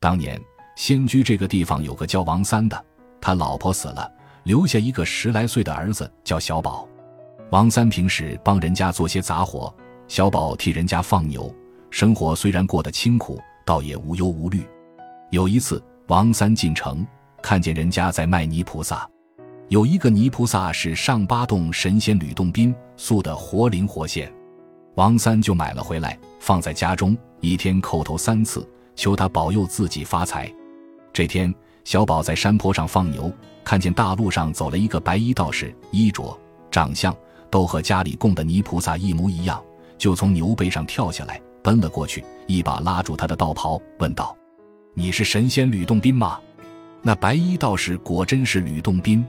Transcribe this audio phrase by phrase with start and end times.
[0.00, 0.40] 当年
[0.76, 2.84] 仙居这个地方有个叫王三的，
[3.20, 4.10] 他老婆死了，
[4.44, 6.88] 留下一个十来岁的儿子叫小宝。
[7.50, 9.74] 王三平时帮人家做些杂活，
[10.06, 11.52] 小宝替人家放牛，
[11.90, 14.64] 生活虽然过得清苦，倒也无忧无虑。
[15.30, 17.04] 有一次，王三进城，
[17.42, 19.08] 看见人家在卖泥菩萨，
[19.68, 24.32] 有一个泥菩萨是上八洞神仙吕洞宾塑的活灵活现，
[24.94, 28.64] 王三就买了回来，放在家中，一天叩头三次，
[28.98, 30.52] 求他保佑自己发财。
[31.12, 36.36] 这天，小宝在山坡上放牛，看见大路上走了一个白衣道士，衣着、
[36.70, 37.16] 长相。
[37.50, 39.62] 都和家里供的泥菩萨一模一样，
[39.96, 44.36] 就从牛背上跳下来，奔了过去，一把拉住他的道袍，问道
[44.92, 46.38] ：“你是神仙吕洞宾吗？”
[47.00, 49.24] 那白衣道士果真是吕洞宾。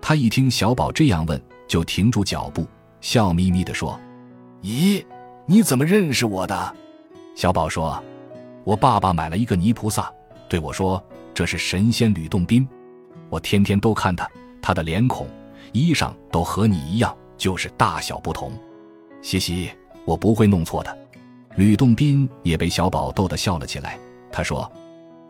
[0.00, 1.38] 他一听小宝这样问，
[1.68, 2.66] 就停住脚步，
[3.02, 4.00] 笑眯眯地说
[4.64, 5.04] ：“咦，
[5.44, 6.74] 你怎么认识我的？”
[7.36, 8.02] 小宝说
[8.64, 10.12] ：“我爸爸买了一个泥菩萨，
[10.48, 12.68] 对我说这是神仙吕洞宾，
[13.28, 14.28] 我天天都看他，
[14.60, 15.28] 他的脸孔、
[15.72, 18.52] 衣裳都和你一样。”就是大小不同，
[19.22, 19.70] 嘻嘻，
[20.04, 20.98] 我不会弄错的。
[21.56, 23.98] 吕洞宾也被小宝逗得笑了起来。
[24.30, 24.70] 他说：“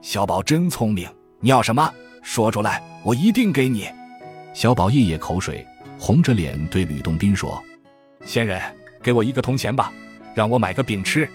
[0.02, 1.08] 小宝真聪明，
[1.38, 1.88] 你要什么
[2.20, 3.88] 说出来，我一定给你。”
[4.52, 5.64] 小宝咽咽口水，
[6.00, 7.62] 红着脸对吕洞宾说
[8.26, 8.60] ：“仙人，
[9.00, 9.92] 给我一个铜钱吧，
[10.34, 11.30] 让我买个饼吃。”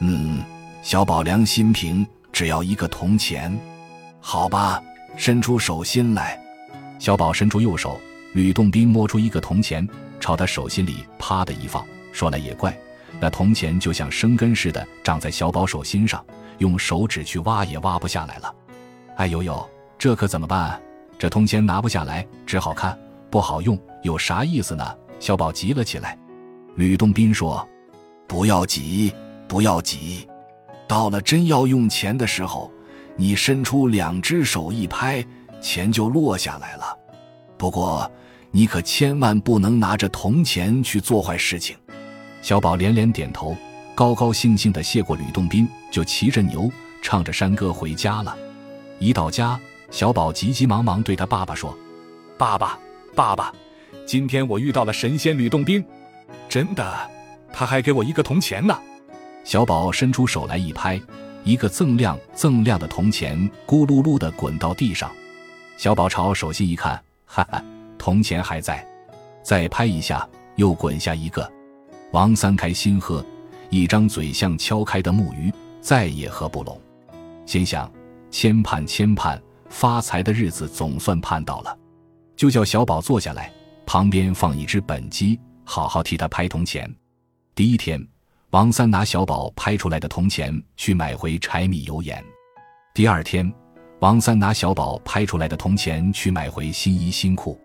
[0.00, 0.42] 嗯，
[0.82, 3.56] 小宝良心平，只要一个铜钱，
[4.20, 4.80] 好吧，
[5.16, 6.40] 伸出手心来。
[6.98, 8.00] 小宝伸出右手，
[8.32, 9.86] 吕洞宾摸出一个铜钱。
[10.20, 12.76] 朝他手心里啪的一放，说来也怪，
[13.20, 16.24] 那铜钱就像生根似的长在小宝手心上，
[16.58, 18.52] 用手指去挖也挖不下来了。
[19.16, 20.80] 哎呦呦，这可怎么办？
[21.18, 22.98] 这铜钱拿不下来，只好看，
[23.30, 24.84] 不好用，有啥意思呢？
[25.20, 26.18] 小宝急了起来。
[26.74, 27.66] 吕洞宾说
[28.26, 29.12] ：“不要急，
[29.46, 30.27] 不要急，
[30.88, 32.72] 到了真要用钱的时候，
[33.16, 35.24] 你伸出两只手一拍，
[35.60, 36.96] 钱就落下来了。
[37.56, 38.10] 不过。”
[38.50, 41.76] 你可千万不能拿着铜钱去做坏事情。
[42.40, 43.54] 小宝连连点头，
[43.94, 46.68] 高高兴兴地谢过吕洞宾，就骑着牛，
[47.02, 48.34] 唱着山歌回家了。
[48.98, 49.60] 一到家，
[49.90, 51.76] 小宝急急忙忙对他爸爸说
[52.38, 52.78] ：“爸爸，
[53.14, 53.52] 爸爸，
[54.06, 55.84] 今天我遇到了神仙吕洞宾，
[56.48, 57.10] 真的，
[57.52, 58.74] 他还给我一个铜钱呢。”
[59.48, 61.00] 小宝伸出手来一拍，
[61.42, 63.34] 一个锃亮锃亮的铜钱
[63.66, 65.10] 咕噜噜地滚到地上。
[65.78, 67.64] 小宝朝手心一看，哈哈。
[67.96, 68.86] 铜钱还在，
[69.42, 71.50] 再拍一下，又滚下一个。
[72.12, 73.24] 王三开心喝，
[73.70, 75.50] 一张嘴像敲开的木鱼，
[75.80, 76.78] 再也合不拢。
[77.46, 77.90] 心想：
[78.30, 81.74] 千盼千盼，发财的日子总算盼到了。
[82.36, 83.50] 就叫小宝坐下来，
[83.86, 86.94] 旁边放一只本鸡，好好替他拍铜钱。
[87.54, 88.06] 第一天，
[88.50, 92.24] 王三拿小宝拍出来的铜钱去买回柴米油盐。
[92.94, 93.52] 第二天，
[94.00, 97.60] 王三拿小宝拍出来的铜钱去买回新衣新裤。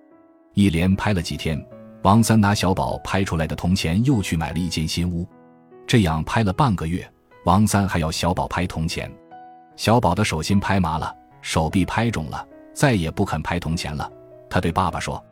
[0.56, 1.58] 一连拍了几天，
[2.02, 5.26] 王三拿小宝拍出来的铜钱又去买了一间新屋。
[5.88, 7.10] 这样拍了半个月，
[7.46, 9.10] 王三还要小宝拍铜钱。
[9.78, 14.12] 小宝的手心拍麻了，手臂拍肿了，再也不肯拍铜钱了。
[14.50, 15.24] 他对爸爸说：“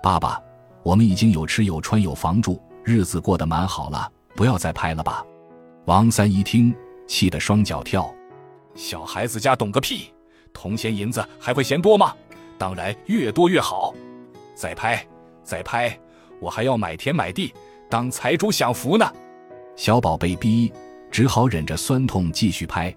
[0.00, 0.40] 爸爸，
[0.84, 5.24] 我们已经有吃有穿有房住，日子过得蛮好了，不要再拍了吧。”
[5.86, 6.74] 王三一听，
[7.06, 8.12] 气得双脚跳
[8.74, 10.12] ：“小孩子家懂个屁！
[10.52, 12.14] 铜钱银子还会嫌多吗？
[12.58, 13.94] 当然越多越好。”
[14.54, 15.04] 再拍，
[15.42, 15.98] 再拍，
[16.40, 17.52] 我还要买田买地，
[17.88, 19.10] 当财主享福呢。
[19.74, 20.72] 小宝被逼，
[21.10, 22.94] 只好忍着酸痛继续拍。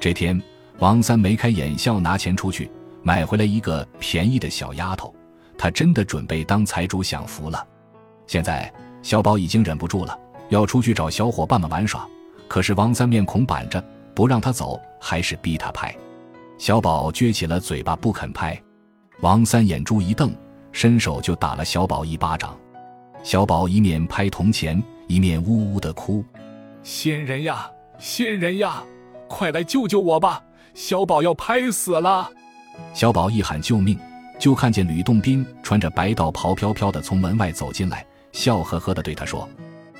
[0.00, 0.42] 这天，
[0.78, 2.70] 王三眉开眼笑，拿钱出去
[3.02, 5.14] 买回来一个便宜的小丫头，
[5.56, 7.64] 他真的准备当财主享福了。
[8.26, 8.72] 现在，
[9.02, 12.06] 小宝已经忍不住了，要出去找小伙伴们玩耍。
[12.48, 13.82] 可是王三面孔板着，
[14.14, 15.94] 不让他走，还是逼他拍。
[16.58, 18.60] 小宝撅起了嘴巴，不肯拍。
[19.20, 20.34] 王三眼珠一瞪。
[20.72, 22.54] 伸手就打了小宝一巴掌，
[23.22, 26.22] 小宝一面拍铜钱，一面呜呜的哭
[26.84, 27.66] ：“仙人呀，
[27.98, 28.84] 仙人呀，
[29.26, 30.44] 快来救救我吧！
[30.74, 32.30] 小宝要拍死了！”
[32.92, 33.98] 小宝一喊救命，
[34.38, 39.48] 就看见吕洞宾穿着白道袍飘飘的从门外走进来，笑呵呵的对他说：“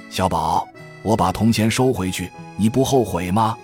[0.08, 0.66] 小宝，
[1.02, 3.56] 我把铜钱收回去，你不后悔吗？”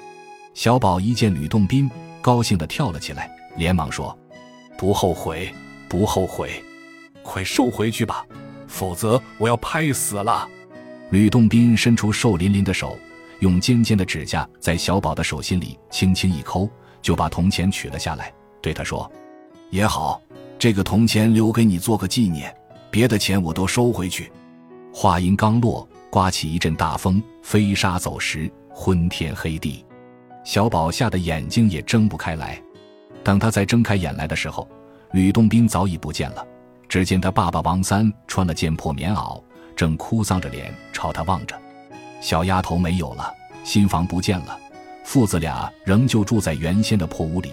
[0.54, 1.90] 小宝一见吕洞宾，
[2.20, 4.16] 高兴的跳了起来，连忙说
[4.76, 5.52] ：“不后悔，
[5.88, 6.62] 不后悔。”
[7.24, 8.26] 快收回去吧，
[8.66, 10.46] 否则我要拍死了！
[11.10, 12.98] 吕洞宾伸出瘦淋淋的手，
[13.38, 16.68] 用尖尖的指甲在小宝的手心里轻轻一抠，
[17.00, 19.10] 就把铜钱取了下来，对他说
[19.70, 20.20] ：“也好，
[20.58, 22.54] 这个铜钱留给你做个纪念，
[22.90, 24.30] 别的钱我都收回去。”
[24.92, 29.82] 话音刚落，刮起一阵大风，飞沙走石，昏天黑地。
[30.44, 32.62] 小宝吓得眼睛也睁不开来。
[33.24, 34.68] 等他再睁开眼来的时候，
[35.12, 36.46] 吕洞宾早已不见了。
[36.86, 39.42] 只见他爸爸王三穿了件破棉袄，
[39.74, 41.58] 正哭丧着脸朝他望着。
[42.20, 43.32] 小丫头没有了，
[43.64, 44.60] 新房不见了，
[45.04, 47.52] 父子俩仍旧住在原先的破屋里，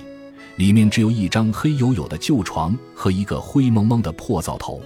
[0.57, 4.81] 里面只有一张黑黝黝的旧床和一个灰蒙蒙的破灶头。